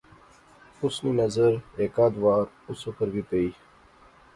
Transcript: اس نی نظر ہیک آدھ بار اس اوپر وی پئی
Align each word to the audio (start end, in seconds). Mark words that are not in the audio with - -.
اس 0.83 0.95
نی 1.03 1.11
نظر 1.21 1.51
ہیک 1.77 1.93
آدھ 2.05 2.17
بار 2.23 2.43
اس 2.69 2.79
اوپر 2.87 3.07
وی 3.13 3.21
پئی 3.29 3.49